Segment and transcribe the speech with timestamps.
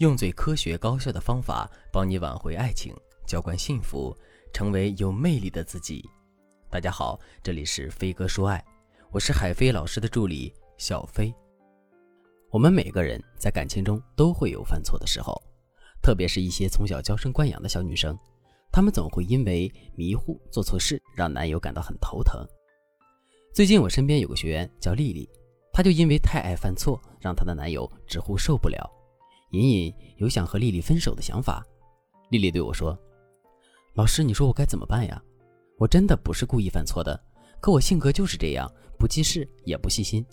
[0.00, 2.94] 用最科学高效的方法帮你挽回爱情，
[3.26, 4.16] 浇灌幸福，
[4.50, 6.02] 成为有魅力的自己。
[6.70, 8.64] 大家好，这里是飞哥说爱，
[9.10, 11.30] 我是海飞老师的助理小飞。
[12.50, 15.38] 我们每个人在感情中都会有犯错的时候，
[16.00, 18.18] 特别是一些从小娇生惯养的小女生，
[18.72, 22.42] 她们总会因为迷糊做错事，让男友感到很头疼。
[23.52, 25.28] 最近我身边有个学员叫丽丽，
[25.74, 28.90] 她就因为太爱犯错，让她的男友直呼受不了。
[29.50, 31.64] 隐隐有想和丽丽分手的想法，
[32.30, 32.96] 丽丽对我说
[33.94, 35.20] ：“老师，你说我该怎么办呀？
[35.76, 37.20] 我真的不是故意犯错的，
[37.60, 40.24] 可我性格就是这样，不记事也不细心，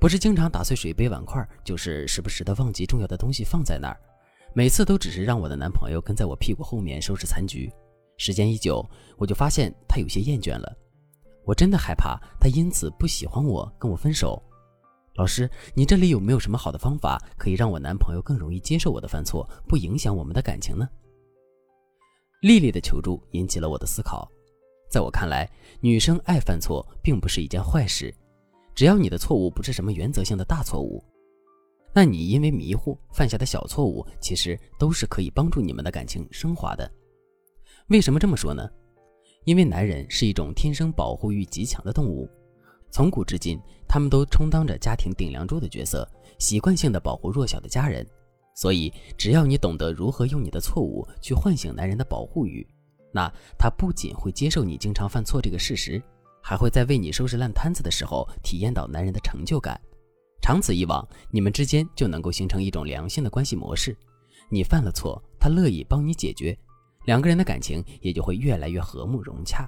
[0.00, 4.00] 不是经常打碎水杯碗筷，就是时不时的忘记重要的东西放在那儿，
[4.54, 7.70] 每次都只是让我的男朋友跟在我屁股后面收拾残局。
[8.16, 10.74] 时间一久，我就发现他有些厌倦了，
[11.44, 14.42] 我真的害怕他因此不喜欢我，跟我分手。”
[15.16, 20.88] 老师，你这里有没有什么好的方法，可以让我男朋友更容易接受我的犯错，不影响我们的感情呢？
[22.40, 24.26] 丽丽的求助引起了我的思考。
[24.90, 25.48] 在我看来，
[25.80, 28.14] 女生爱犯错并不是一件坏事，
[28.74, 31.04] 只要你的错误不是什么原则性的大错误，
[31.94, 36.90] 那你因为迷糊犯下的小错误，其实都是可以帮助你们的感情升华的。
[37.88, 38.66] 为什么这么说呢？
[39.44, 42.28] 因为男人是一种天生保护欲极强的动物。
[42.92, 46.06] 从古至今，他们都充当着家庭顶梁柱的角色，
[46.38, 48.06] 习惯性的保护弱小的家人。
[48.54, 52.66] 所以，只要你懂得如何用你的错误去唤醒男人的保护欲，
[53.10, 56.02] 那他不仅会接受你经常犯错这个事实，
[56.42, 59.80] 还会在为你收拾烂摊子的时候体验到男人的成就感。
[60.42, 63.96] 长此以往，你们之间就能够形成一种良性的关系模式。
[64.50, 66.54] 你犯了错，他乐意帮你解决，
[67.06, 69.66] 两个人的感情也就会越来越和睦融洽。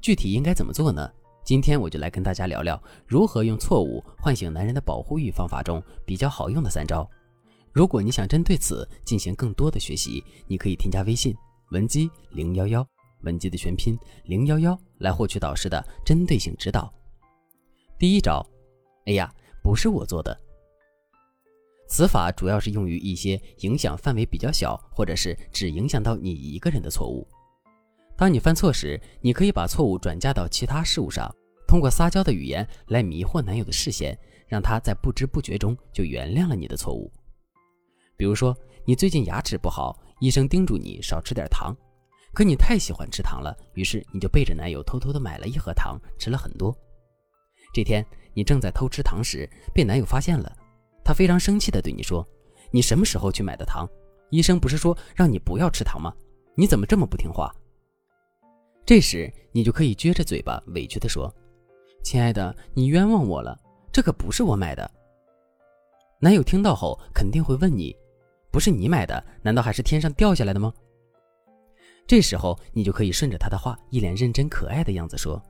[0.00, 1.08] 具体应该怎么做呢？
[1.46, 7.08] 今天我就来跟大家聊聊如何用错误唤醒男人的保护欲方法中比较好用的三招。
[7.72, 11.32] 如果你想针对此进行更多的学习，你可以添加微信
[11.70, 12.84] 文姬零幺幺，
[13.22, 16.92] 文姬的全拼零幺幺，来获取导师的针对性指导。
[17.96, 18.44] 第一招，
[19.04, 19.32] 哎呀，
[19.62, 20.36] 不是我做的。
[21.86, 27.24] 此法主要是用于一些影响范围比较小，或者是只影响到你一个人的错误。
[28.16, 31.30] 当你犯错时，你可以把错误转嫁到其他事物上，
[31.68, 34.18] 通过撒娇的语言来迷惑男友的视线，
[34.48, 37.12] 让他在不知不觉中就原谅了你的错误。
[38.16, 38.56] 比如说，
[38.86, 41.76] 你最近牙齿不好，医生叮嘱你少吃点糖，
[42.32, 46.74] 可你太喜欢吃糖了，于是你就背着男友偷偷的买了一盒糖，吃了很多。
[47.74, 48.02] 这天
[48.32, 50.50] 你正在偷吃糖时，被男友发现了，
[51.04, 52.26] 他非常生气的对你说
[52.72, 53.86] ：“你什么时候去买的糖？
[54.30, 56.10] 医生不是说让你不要吃糖吗？
[56.54, 57.54] 你怎么这么不听话？”
[58.86, 61.34] 这时，你就可以撅着嘴巴，委屈地说
[62.04, 63.58] ：“亲爱的，你冤枉我了，
[63.90, 64.88] 这可不是我买的。”
[66.22, 67.92] 男友听到后肯定会问你
[68.52, 70.72] ：“不是你买的，难道还是天上掉下来的吗？”
[72.06, 75.42] 这时候，你就可以顺着他的话，一脸认真可爱的样子说：“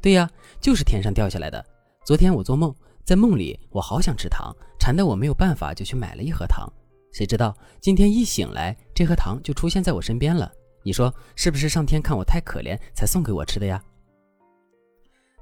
[0.00, 0.26] 对呀，
[0.58, 1.62] 就是天上掉下来的。
[2.06, 2.74] 昨天我做梦，
[3.04, 4.50] 在梦里我好想吃糖，
[4.80, 6.66] 馋得我没有办法，就去买了一盒糖。
[7.12, 10.50] 谁知道今天一醒来，这盒糖就出现在我身边了。”
[10.88, 13.78] 你说是不是上天看我太可怜才送给我吃的呀？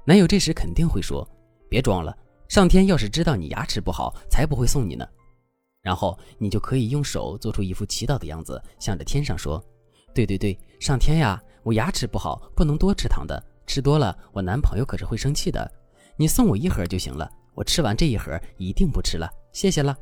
[0.05, 1.25] 男友这时肯定会说
[1.71, 2.13] ：“别装了，
[2.49, 5.07] 上天要是知道你牙齿不好，才不会送你呢。”
[5.81, 9.63] 然后你就可以用手做出一副祈祷的样子，向着天上说
[10.13, 15.71] ：“对对对，上天呀，我牙齿不好，不能多吃糖的，吃多了我男朋友可是会生气的。
[16.17, 19.95] 你送我一盒就行了，我吃完这一盒一定不吃了，谢谢了。”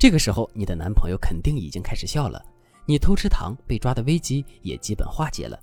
[0.00, 2.44] 这个时候，你的男朋友肯定已经开始笑了。
[2.88, 5.60] 你偷吃糖被抓的危机也基本化解了。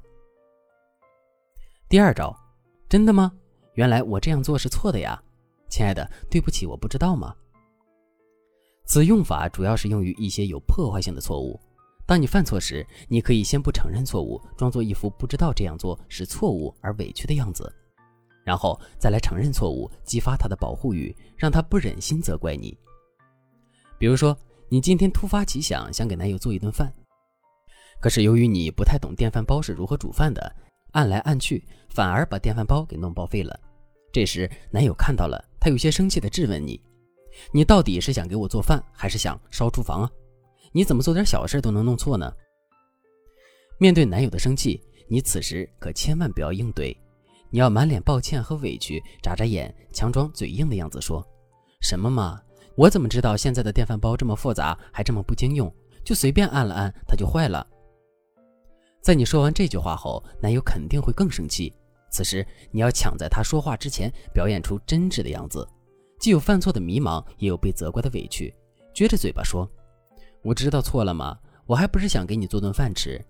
[1.90, 2.38] 第二招，
[2.88, 3.32] 真的吗？
[3.74, 5.20] 原来我这样做是错的呀，
[5.68, 7.36] 亲爱的，对不起，我不知道吗？
[8.86, 11.60] 此用法主要是用于一些有破坏性的错误。
[12.06, 17.74] 当你犯错时，你可以先不承认错误，装作一副不知道这样做是错误而委屈的样子，
[18.44, 22.78] 然后再来承认错误，激发他的保护欲，让他不忍心责怪你。
[23.98, 24.38] 比如说，
[24.70, 26.94] 你今天突发奇想，想给男友做一顿饭。
[28.06, 30.56] 可是由于你不太懂电饭煲是如何煮饭的，
[30.92, 33.60] 按来按去反而把电饭煲给弄报废了。
[34.14, 36.80] 这时男友看到了，他有些生气的质问你
[37.52, 40.12] ：“你到底是想给我做饭，还是想烧厨房啊？
[40.72, 42.32] 你怎么做点小事都能弄错呢？”
[43.82, 44.80] 面对男友的生气，
[45.10, 46.96] 你此时可千万不要应对，
[47.50, 51.26] 你要满脸抱歉和委屈，眨眨眼，强装嘴硬的样子说
[51.82, 52.40] ：“什么嘛，
[52.76, 55.74] 我怎么知道现在的电饭煲这么复杂，还这么不经用？
[56.04, 57.66] 就随便按了按，它就坏了。”
[59.06, 61.72] 在你说完这句话后，男友肯定会更生气。
[62.10, 65.64] 此时，你要抢在他说话之前表演出真挚的样子，
[66.20, 68.52] 既有犯错的迷茫，也有被责怪的委屈，
[68.96, 69.70] 撅着嘴巴说
[70.42, 71.38] ：“我知道错了吗？
[71.68, 73.24] 我还不是想给你做顿饭吃。”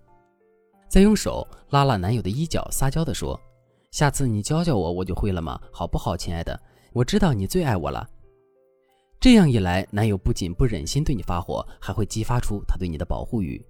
[0.88, 3.38] 再用手拉拉男友的衣角，撒娇地说
[3.92, 5.60] ：“下次你教教我，我就会了吗？
[5.70, 6.58] 好不好，亲爱的？
[6.94, 8.08] 我知道你最爱我了。”
[9.20, 13.62] 这样一来，男友不仅不忍心对你发火，还会激发出他对你的保护欲，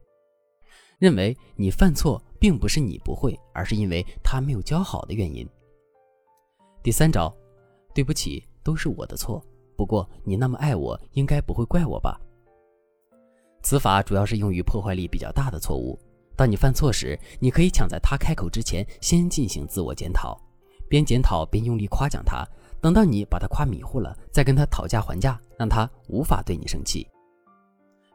[0.99, 5.47] 认为你犯错并不是你不会，而是因为他没有教好的原因。
[6.83, 7.35] 第三招，
[7.95, 9.45] 对不起，都是我的错。
[9.77, 12.19] 不过你那么爱我，应该不会怪我吧？
[13.63, 15.99] 此法主要是用于破坏力比较大的错误。
[16.37, 20.41] 当你犯错时，你可以抢在他开口之前先进行自我检讨，
[20.89, 22.47] 边检讨边用力夸奖他。
[22.81, 27.07] 等到你把他夸迷糊了，再跟他讨价还价，让他无法对你生气。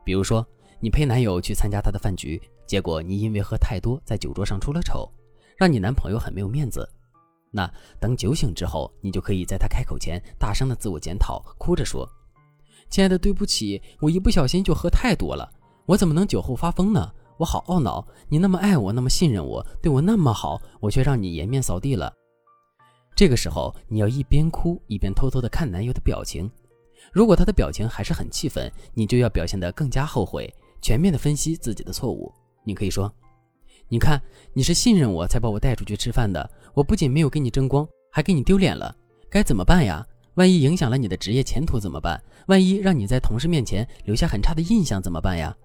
[0.06, 0.48] 比如说，
[0.84, 5.08] 你陪男友去参加他的饭局，结果你因为喝太多，在酒桌上出了丑，
[5.56, 6.90] 让你男朋友很没有面子。
[7.52, 12.10] 那等酒醒之后，你就可以在他开口前大声的自我检讨，哭着说
[12.90, 15.48] ：“亲爱的，对不起，我一不小心就喝太多了，
[15.86, 22.14] 我怎么能酒后发疯呢？”我好懊恼，你那么爱我，那么信任我，对我那么好，我却让你颜面扫地了。
[23.16, 26.50] 这个时候，你要一边哭一边偷偷的看男友的表情。
[27.12, 32.32] 如果他的表情还是很气愤，你就要表现得更加后悔，全面的分析自己的错误。
[32.64, 33.14] 你可以说
[33.88, 34.22] ：“你看，
[34.54, 38.96] 你是信任我才把我带出去吃饭的，我不仅没有给你争光，还给你丢脸了，
[39.30, 40.06] 该怎么办呀？
[40.36, 42.22] 万一影响了你的职业前途怎么办？
[42.48, 45.56] 万一让你在同事面前留下很差的印象怎么办呀？”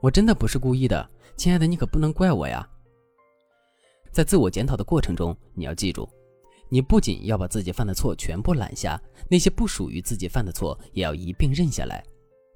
[0.00, 2.68] 我真的不是故意的，亲爱的，你可不能怪我呀。
[4.12, 6.08] 在自我检讨的过程中，你要记住，
[6.68, 12.04] 你不仅要把自己犯的错全部揽下，那些不属于自己犯的错也要一并认下来。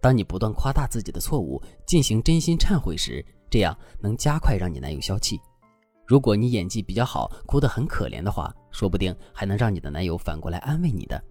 [0.01, 5.39] 当你不断夸大自己的错误，进行真心忏悔时，这样能加快让你男友消气。
[6.07, 11.23] 如果你演技比较好，哭得很可怜的话，说不定还能让你的男友反过来安慰你的。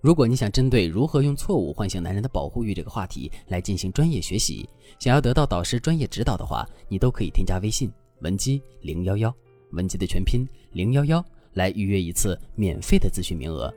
[0.00, 7.88] 如果你想针对如何用错误唤醒男人的保护欲这个话题来进行专业学习，想要得到导师专业指导的话，你都可以添加微信
[8.20, 9.32] 文姬零幺幺，
[9.70, 11.24] 文姬的全拼零幺幺，
[11.54, 13.72] 来预约一次免费的咨询名额。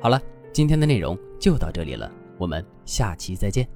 [0.00, 0.20] 好了，
[0.54, 3.75] 今天的内容就到这里了，我们下期再见。